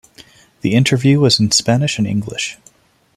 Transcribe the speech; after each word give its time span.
The 0.61 0.73
interview 0.73 1.19
was 1.19 1.39
in 1.39 1.51
Spanish 1.51 1.99
and 1.99 2.07
English. 2.07 2.57